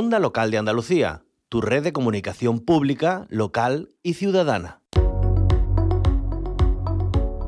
[0.00, 4.80] Onda Local de Andalucía tu red de comunicación pública, local y ciudadana.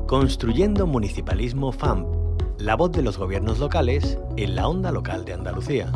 [0.05, 2.07] Construyendo Municipalismo FAMP,
[2.57, 5.93] la voz de los gobiernos locales en la onda local de Andalucía.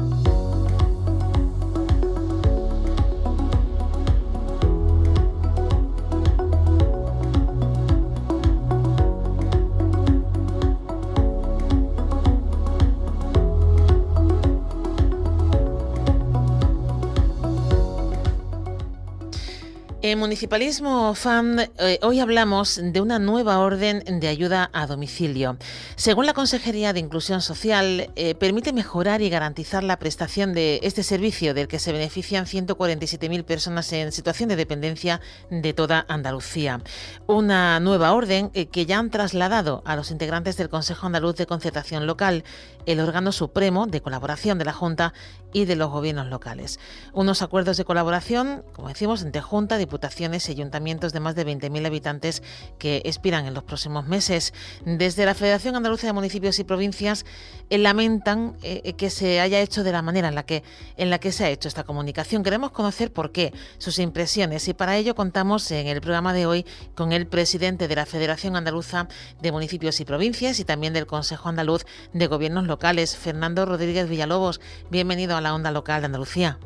[20.07, 25.57] En Municipalismo FAM, eh, hoy hablamos de una nueva orden de ayuda a domicilio.
[25.95, 31.01] Según la Consejería de Inclusión Social, eh, permite mejorar y garantizar la prestación de este
[31.01, 36.81] servicio del que se benefician 147.000 personas en situación de dependencia de toda Andalucía.
[37.25, 41.47] Una nueva orden eh, que ya han trasladado a los integrantes del Consejo Andaluz de
[41.47, 42.43] Concertación Local,
[42.85, 45.15] el órgano supremo de colaboración de la Junta
[45.51, 46.79] y de los gobiernos locales.
[47.13, 52.43] Unos acuerdos de colaboración, como decimos, entre Junta, y ayuntamientos de más de 20.000 habitantes
[52.77, 54.53] que expiran en los próximos meses.
[54.85, 57.25] Desde la Federación Andaluza de Municipios y Provincias
[57.69, 60.63] eh, lamentan eh, que se haya hecho de la manera en la que
[60.97, 62.43] en la que se ha hecho esta comunicación.
[62.43, 66.65] Queremos conocer por qué, sus impresiones y para ello contamos en el programa de hoy
[66.93, 69.07] con el presidente de la Federación Andaluza
[69.41, 74.59] de Municipios y Provincias y también del Consejo Andaluz de Gobiernos Locales, Fernando Rodríguez Villalobos.
[74.91, 76.59] Bienvenido a la onda local de Andalucía.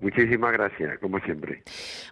[0.00, 1.62] Muchísimas gracias, como siempre.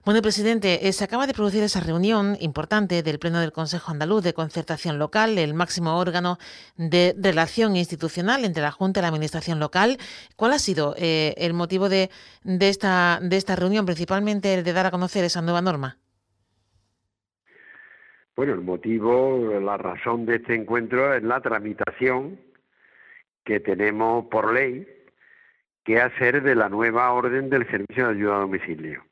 [0.04, 4.22] Bueno, presidente, eh, se acaba de producir esa reunión importante del Pleno del Consejo Andaluz
[4.22, 6.36] de Concertación Local, el máximo órgano
[6.76, 9.96] de relación institucional entre la Junta y la Administración local.
[10.36, 12.10] ¿Cuál ha sido eh, el motivo de,
[12.44, 15.96] de, esta, de esta reunión, principalmente el de dar a conocer esa nueva norma?
[18.36, 22.38] Bueno, el motivo, la razón de este encuentro es la tramitación
[23.44, 24.86] que tenemos por ley
[25.88, 29.02] qué hacer de la nueva orden del servicio de ayuda a domicilio,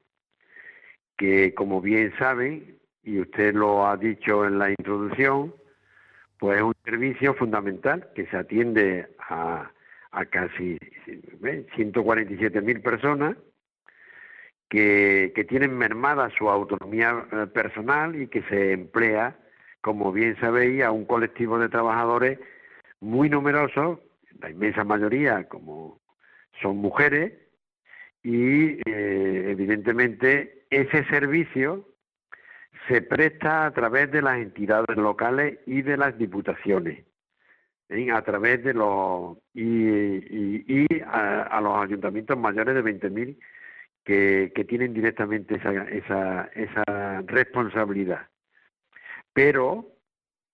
[1.16, 5.54] que como bien saben, y usted lo ha dicho en la introducción,
[6.38, 9.70] pues es un servicio fundamental que se atiende a,
[10.11, 13.38] a casi 147.000 personas
[14.69, 19.34] que, tienen mermada su autonomía eh, personal y que se emplea,
[19.81, 22.38] como bien sabéis, a un colectivo de trabajadores
[23.00, 24.02] muy numeroso,
[24.40, 26.05] la inmensa mayoría, como
[26.61, 27.32] son mujeres
[28.23, 31.88] y eh, evidentemente ese servicio
[32.88, 37.05] se presta a través de las entidades locales y de las diputaciones,
[37.88, 38.11] ¿eh?
[38.12, 43.38] a través de los y, a, los ayuntamientos mayores de 20.000
[44.05, 48.29] que, que tienen directamente esa, esa, esa responsabilidad.
[49.32, 49.87] Pero,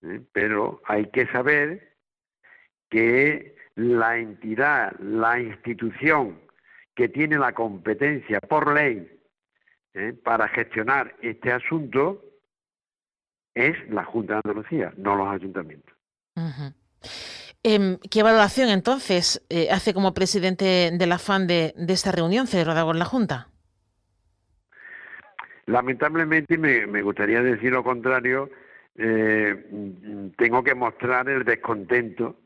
[0.01, 0.21] ¿eh?
[0.31, 1.93] pero hay que saber
[2.89, 6.39] que la entidad, la institución
[6.95, 9.09] que tiene la competencia por ley
[9.93, 10.13] ¿eh?
[10.23, 12.23] para gestionar este asunto
[13.55, 15.95] es la Junta de Andalucía, no los ayuntamientos.
[17.63, 22.83] Em, ¿Qué valoración entonces eh, hace como presidente de la FAN de, esta reunión celebrada
[22.83, 23.49] con la Junta?
[25.65, 28.49] Lamentablemente, me, me gustaría decir lo contrario,
[28.95, 32.42] eh, tengo que mostrar el descontento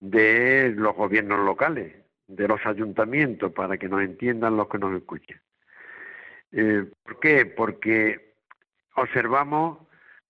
[0.00, 1.94] de los gobiernos locales,
[2.26, 5.40] de los ayuntamientos, para que nos entiendan los que nos escuchan.
[6.52, 7.46] Eh, ¿Por qué?
[7.46, 8.34] Porque
[8.94, 9.78] observamos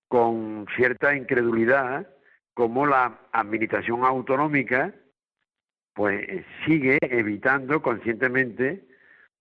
[0.09, 2.09] con cierta incredulidad
[2.55, 4.95] cómo la administración autonómica
[5.95, 8.87] pues sigue evitando conscientemente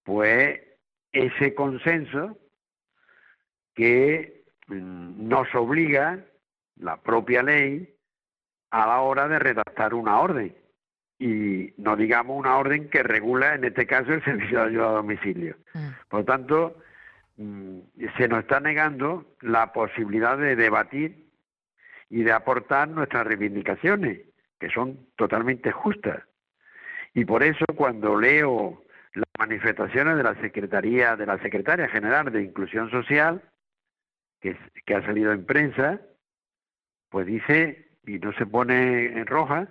[0.03, 0.59] pues
[1.11, 2.37] ese consenso
[3.73, 6.23] que mm, nos obliga
[6.75, 7.95] la propia ley
[8.71, 10.55] a la hora de redactar una orden
[11.19, 14.93] y no digamos una orden que regula en este caso el servicio de ayuda a
[14.93, 15.55] domicilio.
[15.73, 15.87] Mm.
[16.09, 16.77] Por lo tanto,
[17.37, 17.79] mm,
[18.17, 21.27] se nos está negando la posibilidad de debatir
[22.09, 24.21] y de aportar nuestras reivindicaciones,
[24.59, 26.23] que son totalmente justas.
[27.13, 28.83] Y por eso cuando leo
[29.13, 33.41] las manifestaciones de la Secretaría, de la Secretaria General de Inclusión Social,
[34.39, 35.99] que, que ha salido en prensa,
[37.09, 39.67] pues dice, y no se pone en roja,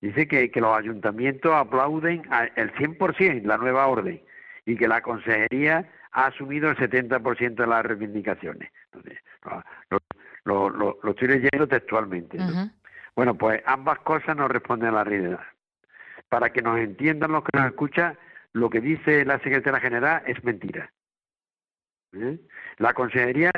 [0.00, 2.22] dice que, que los ayuntamientos aplauden
[2.56, 4.22] el 100% la nueva orden
[4.64, 8.70] y que la consejería ha asumido el 70% de las reivindicaciones.
[8.92, 9.18] Entonces,
[10.44, 12.38] lo, lo, lo, estoy leyendo textualmente.
[13.16, 15.40] Bueno, pues ambas cosas no responden a la realidad.
[16.28, 18.16] Para que nos entiendan los que nos escuchan,
[18.52, 20.90] lo que dice la secretaria general es mentira.
[22.12, 22.38] ¿Eh?
[22.78, 23.50] La consejería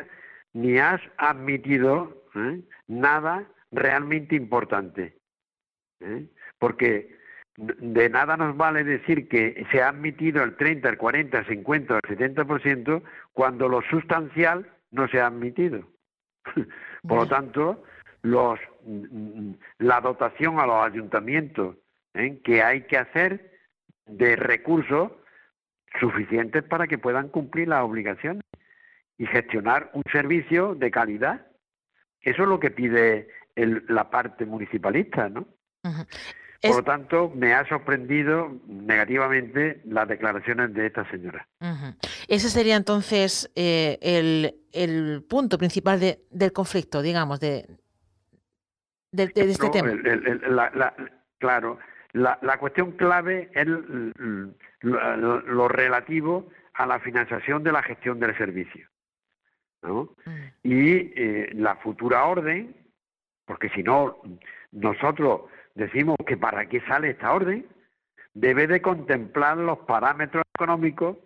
[0.52, 2.60] ni has admitido ¿eh?
[2.86, 3.44] nada
[3.74, 5.16] realmente importante.
[6.00, 6.26] ¿eh?
[6.58, 7.16] Porque
[7.56, 11.94] de nada nos vale decir que se ha admitido el 30, el 40, el 50
[11.94, 15.86] o el 70% cuando lo sustancial no se ha admitido.
[17.06, 17.84] Por lo tanto,
[18.22, 18.58] los,
[19.78, 21.76] la dotación a los ayuntamientos
[22.14, 22.40] ¿eh?
[22.42, 23.52] que hay que hacer
[24.06, 25.12] de recursos
[26.00, 28.42] suficientes para que puedan cumplir las obligaciones
[29.16, 31.46] y gestionar un servicio de calidad.
[32.20, 35.46] Eso es lo que pide la parte municipalista, ¿no?
[36.62, 41.46] Por lo tanto, me ha sorprendido negativamente las declaraciones de esta señora.
[42.26, 43.98] Ese sería entonces eh,
[44.72, 47.66] el, punto principal del conflicto, digamos, de,
[49.12, 49.92] de, este tema.
[51.38, 51.78] claro,
[52.14, 53.66] la, cuestión clave es
[54.80, 58.88] lo, relativo a la financiación de la gestión del servicio.
[59.82, 60.14] ¿no?
[60.24, 60.30] Mm.
[60.62, 62.74] Y eh, la futura orden,
[63.46, 64.16] porque si no,
[64.72, 65.42] nosotros
[65.74, 67.66] decimos que para qué sale esta orden,
[68.34, 71.16] debe de contemplar los parámetros económicos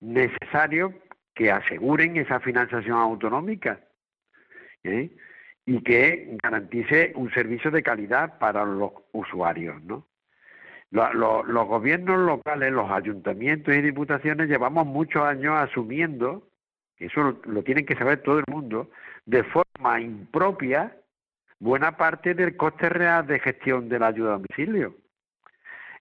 [0.00, 0.92] necesarios
[1.34, 3.80] que aseguren esa financiación autonómica
[4.84, 5.10] ¿eh?
[5.66, 9.82] y que garantice un servicio de calidad para los usuarios.
[9.82, 10.06] ¿no?
[10.90, 16.46] los gobiernos locales, los ayuntamientos y diputaciones llevamos muchos años asumiendo,
[16.98, 18.90] eso lo tienen que saber todo el mundo,
[19.26, 20.96] de forma impropia
[21.58, 24.96] buena parte del coste real de gestión de la ayuda a domicilio.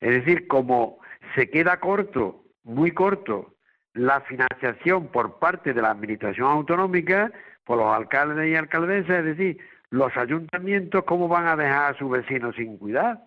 [0.01, 0.99] Es decir, como
[1.35, 3.55] se queda corto, muy corto,
[3.93, 7.31] la financiación por parte de la Administración Autonómica,
[7.63, 9.57] por los alcaldes y alcaldesas, es decir,
[9.89, 13.21] los ayuntamientos, ¿cómo van a dejar a sus vecinos sin cuidar?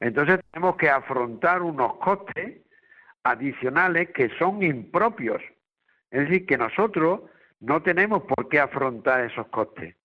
[0.00, 2.62] Entonces tenemos que afrontar unos costes
[3.24, 5.42] adicionales que son impropios.
[6.10, 7.22] Es decir, que nosotros
[7.60, 9.96] no tenemos por qué afrontar esos costes.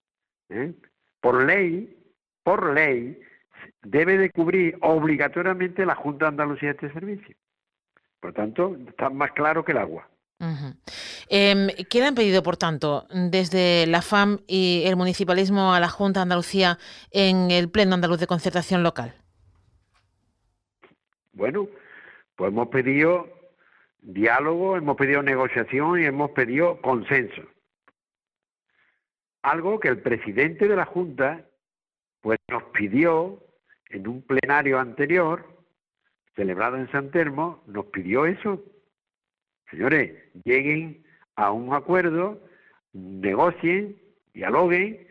[0.50, 0.74] ¿eh?
[1.22, 1.96] Por ley,
[2.44, 3.20] por ley,
[3.84, 7.36] debe de cubrir obligatoriamente la Junta de Andalucía este servicio.
[8.20, 10.10] Por tanto, está más claro que el agua.
[11.28, 15.90] Em, ¿Qué le han pedido, por tanto, desde la FAM y el municipalismo a la
[15.90, 16.78] Junta de Andalucía
[17.12, 19.14] en el Pleno Andaluz de Concertación Local?
[21.34, 21.68] Bueno,
[22.36, 23.28] pues hemos pedido
[24.02, 27.42] diálogo, hemos pedido negociación y hemos pedido consenso
[29.42, 31.46] algo que el presidente de la Junta
[32.22, 33.42] pues nos pidió
[33.90, 35.46] en un plenario anterior,
[36.36, 38.64] celebrado en San Termo, nos pidió eso.
[39.72, 41.04] Señores, lleguen
[41.36, 42.42] a un acuerdo,
[42.94, 43.98] negocien,
[44.34, 45.08] dialoguen,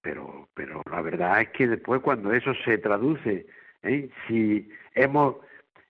[0.00, 3.46] pero, pero la verdad es que después cuando eso se traduce,
[3.82, 4.10] ¿eh?
[4.26, 5.36] si hemos...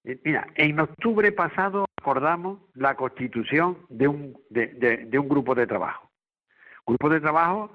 [0.04, 6.07] Eh, mira, en octubre pasado acordamos la constitución de un, de un grupo de trabajo
[6.88, 7.70] grupo de trabajo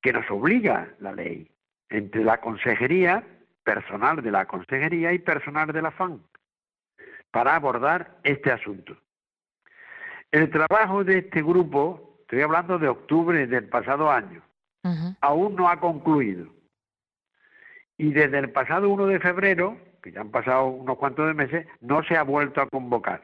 [0.00, 1.50] que nos obliga la ley
[1.88, 3.24] entre la consejería
[3.64, 6.22] personal de la consejería y personal de la FAN
[7.30, 8.96] para abordar este asunto.
[10.30, 14.42] El trabajo de este grupo, estoy hablando de octubre del pasado año,
[15.20, 16.52] aún no ha concluido.
[17.96, 21.66] Y desde el pasado 1 de febrero, que ya han pasado unos cuantos de meses,
[21.80, 23.22] no se ha vuelto a convocar.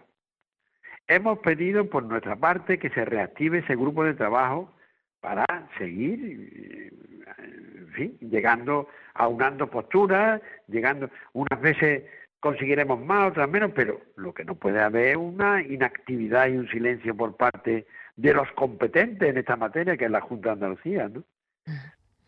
[1.06, 4.72] Hemos pedido por nuestra parte que se reactive ese grupo de trabajo
[5.20, 5.44] para
[5.78, 6.92] seguir,
[7.38, 12.04] en fin, llegando, aunando posturas, llegando, unas veces
[12.40, 16.68] conseguiremos más, otras menos, pero lo que no puede haber es una inactividad y un
[16.68, 17.86] silencio por parte
[18.16, 21.22] de los competentes en esta materia, que es la Junta de Andalucía, ¿no?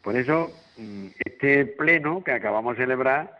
[0.02, 3.38] Por eso, mm, este pleno que acabamos de celebrar,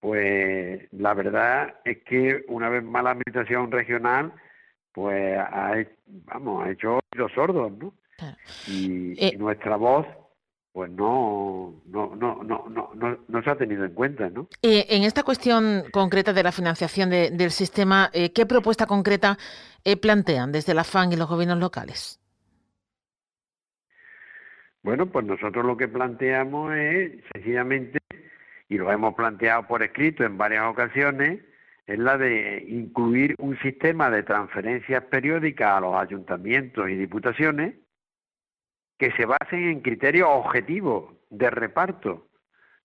[0.00, 4.32] pues la verdad es que una vez más la administración regional,
[4.92, 5.74] pues ha,
[6.06, 7.92] vamos, ha hecho los sordos, ¿no?
[8.66, 10.06] Y, eh, nuestra voz,
[10.72, 14.48] pues no, no, no, no, no, no, se ha tenido en cuenta, ¿no?
[14.62, 19.36] Eh, en esta cuestión concreta de la financiación del sistema, eh, ¿qué propuesta concreta
[20.00, 22.20] plantean desde la FAN y los gobiernos locales?
[24.82, 27.98] Bueno, pues nosotros lo que planteamos es sencillamente,
[28.68, 31.40] y lo hemos planteado por escrito en varias ocasiones,
[31.90, 37.74] es la de incluir un sistema de transferencias periódicas a los ayuntamientos y diputaciones
[39.00, 42.28] que se basen en criterios objetivos de reparto,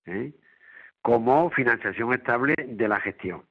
[0.05, 0.31] ¿eh?
[1.01, 3.43] como financiación estable de la gestión.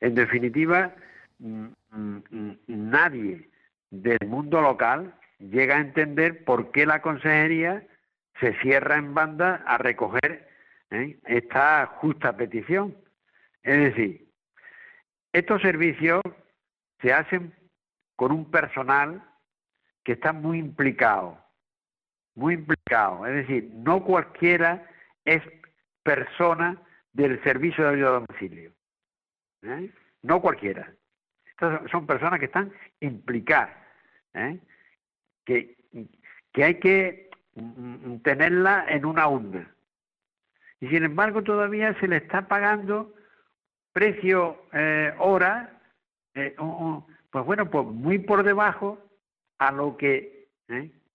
[0.00, 0.94] En definitiva,
[1.38, 3.50] mm, mm, mm, nadie
[3.90, 7.86] del mundo local llega a entender por qué la consejería
[8.40, 10.48] se cierra en banda a recoger
[10.90, 11.18] ¿eh?
[11.26, 12.96] esta justa petición.
[13.62, 14.30] Es decir,
[15.34, 16.22] estos servicios
[17.02, 17.52] se hacen
[18.16, 19.22] con un personal
[20.04, 21.45] que está muy implicado,
[22.36, 23.26] muy implicado.
[23.26, 24.88] Es decir, no cualquiera
[25.24, 25.42] es
[26.04, 26.80] persona
[27.12, 28.72] del servicio de ayuda a domicilio.
[29.62, 29.90] ¿eh?
[30.22, 30.92] No cualquiera.
[31.46, 33.86] Estas son personas que están implicadas.
[34.34, 34.58] ¿eh?
[35.44, 35.76] que,
[36.52, 39.74] que hay que mm, tenerla en una onda.
[40.80, 43.14] Y sin embargo todavía se le está pagando
[43.92, 45.80] precio eh, hora,
[46.34, 46.54] eh,
[47.30, 48.98] pues bueno, pues muy por debajo
[49.58, 50.48] a lo que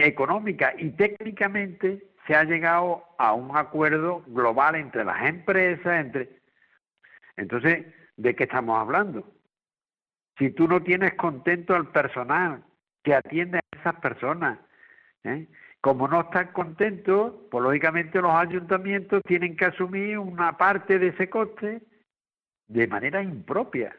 [0.05, 6.41] económica y técnicamente se ha llegado a un acuerdo global entre las empresas, entre...
[7.35, 7.85] Entonces,
[8.17, 9.31] ¿de qué estamos hablando?
[10.37, 12.63] Si tú no tienes contento al personal
[13.03, 14.59] que atiende a esas personas.
[15.23, 15.47] ¿eh?
[15.79, 21.29] Como no están contentos, pues lógicamente los ayuntamientos tienen que asumir una parte de ese
[21.29, 21.81] coste
[22.67, 23.95] de manera impropia.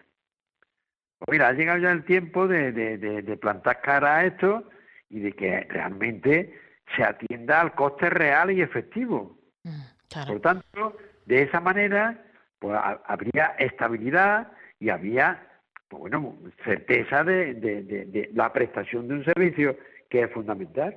[1.19, 4.69] Pues mira, ha llegado ya el tiempo de, de, plantar cara a esto
[5.13, 6.59] y de que realmente
[6.97, 9.39] se atienda al coste real y efectivo.
[9.63, 12.25] Mm, Por tanto, de esa manera,
[12.59, 14.51] pues habría estabilidad
[14.81, 15.47] y había
[15.89, 19.77] pues bueno, certeza de, la prestación de un servicio
[20.13, 20.95] que es fundamental.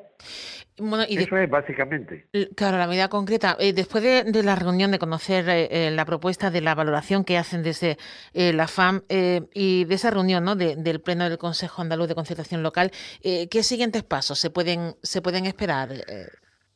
[0.76, 2.28] Eso es básicamente.
[2.54, 3.56] Claro, la medida concreta.
[3.62, 7.38] Eh, después de, la reunión de conocer eh, eh, la propuesta de la valoración que
[7.38, 7.98] hacen desde
[8.34, 10.58] la FAM y de esa reunión ¿no?
[10.58, 12.92] del Pleno del Consejo Andaluz de Concertación Local,
[13.22, 15.90] ¿qué siguientes pasos se pueden, se pueden esperar,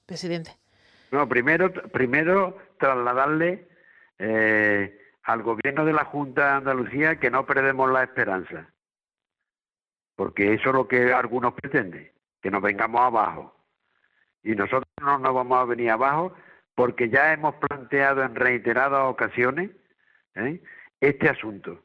[0.06, 0.52] presidente?
[1.12, 3.68] No, primero, primero trasladarle
[4.18, 8.72] al gobierno de la Junta de Andalucía que no perdemos la esperanza,
[10.16, 12.10] porque eso es lo que algunos pretenden,
[12.42, 13.56] que nos vengamos abajo.
[14.44, 16.34] Y nosotros no nos vamos a venir abajo
[16.76, 19.72] porque ya hemos planteado en reiteradas ocasiones
[20.36, 20.62] ¿eh?
[21.02, 21.84] este asunto.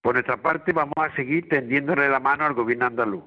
[0.00, 3.24] Por nuestra parte vamos a seguir tendiéndole la mano al gobierno andaluz,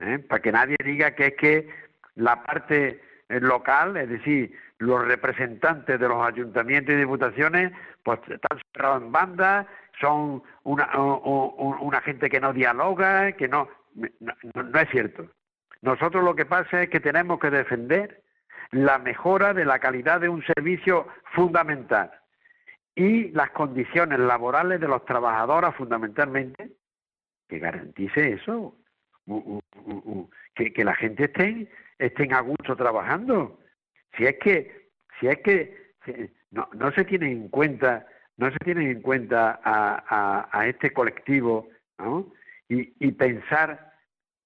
[0.00, 0.18] ¿eh?
[0.18, 1.68] para que nadie diga que es que
[2.16, 9.02] la parte local, es decir, los representantes de los ayuntamientos y diputaciones, pues están cerrados
[9.02, 9.66] en banda,
[10.00, 15.28] son una, una gente que no dialoga, que no, no, es cierto.
[15.82, 18.22] Nosotros lo que pasa es que tenemos que defender
[18.70, 22.10] la mejora de la calidad de un servicio fundamental
[22.94, 26.70] y las condiciones laborales de los trabajadores fundamentalmente
[27.48, 28.76] que garantice eso,
[30.54, 33.58] que, que la gente esté estén a gusto trabajando.
[34.16, 35.76] Si es que, si es que
[36.50, 41.68] no, no se tiene en cuenta, no se tiene en cuenta a, a, este colectivo,
[42.68, 43.92] Y, y pensar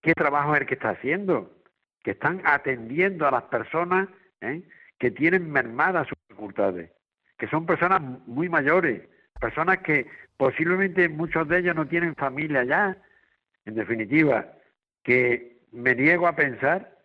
[0.03, 1.59] qué trabajo es el que está haciendo,
[2.03, 4.09] que están atendiendo a las personas
[4.41, 4.63] ¿eh?
[4.99, 6.91] que tienen mermadas sus facultades,
[7.37, 9.09] que son personas muy mayores,
[9.41, 10.07] personas que
[10.37, 12.97] posiblemente muchos de ellos no tienen familia ya,
[13.65, 14.53] en definitiva,
[15.03, 16.97] que me niego a pensar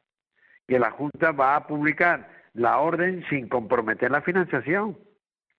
[0.68, 4.98] que la Junta va a publicar la orden sin comprometer la financiación.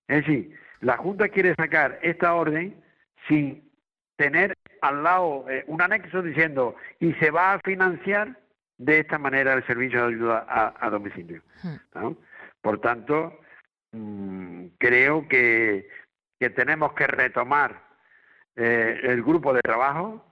[0.07, 2.81] Es decir, la Junta quiere sacar esta orden
[3.27, 3.64] sin
[4.15, 8.39] tener al lado eh, un anexo diciendo y se va a financiar
[8.77, 11.41] de esta manera el servicio de ayuda a, domicilio.
[11.63, 12.13] Hmm.
[12.61, 13.39] Por tanto,
[13.91, 15.87] mm, creo que,
[16.39, 17.81] que, tenemos que retomar
[18.55, 20.25] eh, el grupo de trabajo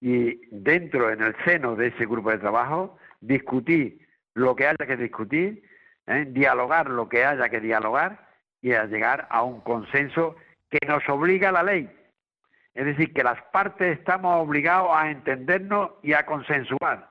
[0.00, 4.96] y dentro, en el seno de ese grupo de trabajo, discutir lo que haya que
[4.96, 5.62] discutir,
[6.06, 6.26] ¿eh?
[6.28, 8.28] dialogar lo que haya que dialogar
[8.60, 10.36] y a llegar a un consenso
[10.68, 11.90] que nos obliga a la ley.
[12.74, 17.08] Es decir, que las partes estamos obligados a entendernos y a consensuar.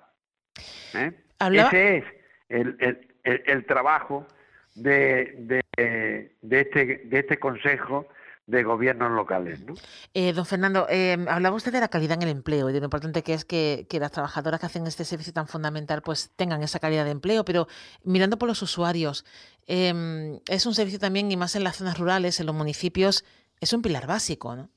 [0.93, 1.11] ¿eh?
[1.39, 2.05] Ese es
[2.49, 4.27] el, trabajo
[4.75, 8.07] de, de, este, de este Consejo
[8.45, 9.61] de gobiernos locales.
[9.65, 9.73] ¿no?
[10.13, 12.85] Eh, don Fernando, eh, hablaba usted de la calidad en el empleo y de lo
[12.85, 16.79] importante que es que, las trabajadoras que hacen este servicio tan fundamental pues tengan esa
[16.79, 17.67] calidad de empleo, pero
[18.03, 19.25] mirando por los usuarios,
[19.65, 23.23] em, es un servicio también, y más en las zonas rurales, en los municipios,
[23.61, 24.69] es un pilar básico, ¿no?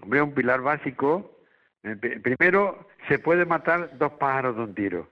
[0.00, 1.38] Hombre, un pilar básico.
[1.82, 5.08] Eh, primero, se puede matar dos pájaros de un tiro.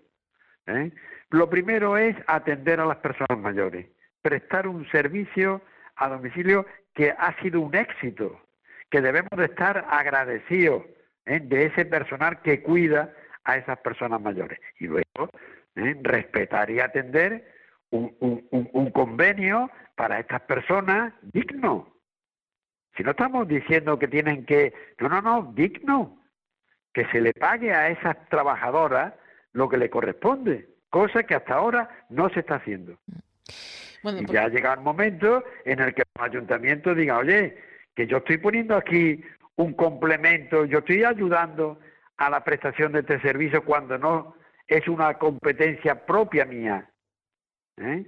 [0.66, 0.90] ¿eh?
[1.30, 3.86] Lo primero es atender a las personas mayores,
[4.22, 5.62] prestar un servicio
[5.96, 8.40] a domicilio que ha sido un éxito,
[8.90, 10.84] que debemos de estar agradecidos
[11.26, 11.40] ¿eh?
[11.40, 13.12] de ese personal que cuida
[13.44, 14.58] a esas personas mayores.
[14.78, 15.30] Y luego,
[15.74, 17.52] respetar y atender
[17.90, 18.16] un,
[18.50, 21.93] un, convenio para estas personas digno.
[22.96, 26.18] Si no estamos diciendo que tienen que, no, no, no, digno,
[26.92, 29.14] que se le pague a esas trabajadoras
[29.52, 32.96] lo que le corresponde, cosa que hasta ahora no se está haciendo.
[34.02, 37.56] Bueno, y pues ya ha llegado el momento en el que el ayuntamiento diga, oye,
[37.94, 39.24] que yo estoy poniendo aquí
[39.56, 41.80] un complemento, yo estoy ayudando
[42.16, 44.36] a la prestación de este servicio cuando no
[44.68, 46.88] es una competencia propia mía.
[47.76, 48.06] ¿eh?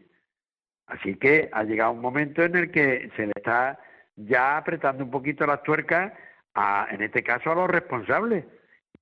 [0.86, 3.78] Así que ha llegado un momento en el que se le está
[4.16, 6.12] ya apretando un poquito las tuercas,
[6.54, 8.44] a, en este caso a los responsables.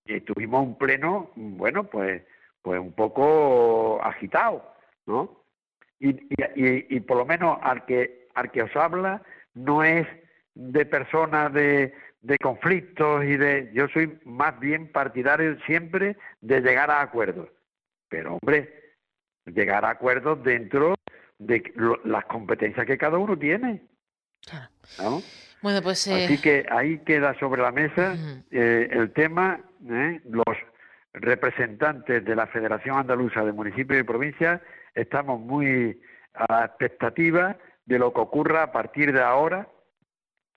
[0.05, 2.23] Y tuvimos un pleno, bueno, pues,
[2.63, 4.75] pues un poco agitado,
[5.07, 5.45] ¿no?
[6.01, 9.23] y, por lo menos al que, al que os habla
[9.55, 10.07] no es
[10.55, 13.71] de personas de, de conflictos y de...
[13.73, 17.49] Yo soy más bien partidario siempre de llegar a acuerdos.
[18.09, 18.95] Pero hombre,
[19.47, 20.95] llegar a acuerdos dentro
[21.39, 21.73] de
[22.05, 23.83] las competencias que cada uno tiene.
[25.63, 26.07] Bueno, pues...
[26.07, 28.15] Eh, Así que ahí queda sobre la mesa
[28.51, 30.21] eh, el tema, ¿eh?
[30.25, 30.57] los
[31.15, 34.61] representantes de la Federación Andaluza de Municipios y Provincias
[34.95, 36.01] estamos muy
[36.35, 39.69] a la expectativa de lo que ocurra a partir de ahora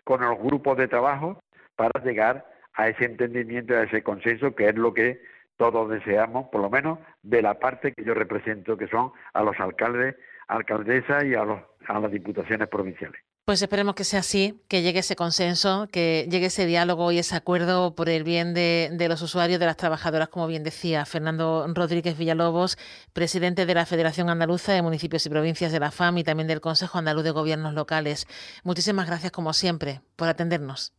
[0.04, 1.40] con los grupos de trabajo
[1.76, 5.22] para llegar a ese entendimiento y a ese consenso que es lo que
[5.58, 9.60] todos deseamos, por lo menos de la parte que yo represento, que son a los
[9.60, 10.16] alcaldes,
[10.48, 13.22] alcaldesas y a, los, a las diputaciones provinciales.
[13.48, 17.34] Pues esperemos que sea así, que llegue ese consenso, que llegue ese diálogo y ese
[17.34, 22.18] acuerdo por el bien de, los usuarios, de las trabajadoras, como bien decía Fernando Rodríguez
[22.18, 22.76] Villalobos,
[23.14, 26.60] presidente de la Federación Andaluza de Municipios y Provincias de la FAM y también del
[26.60, 28.28] Consejo Andaluz de Gobiernos Locales.
[28.66, 30.94] Muchísimas gracias, como siempre, por atendernos.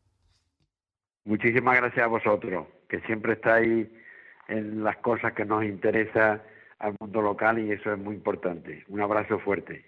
[1.26, 3.88] Muchísimas gracias a vosotros, que siempre estáis
[4.48, 6.42] en las cosas que nos interesa
[6.78, 8.84] al mundo local y eso es muy importante.
[8.88, 9.87] Un abrazo fuerte.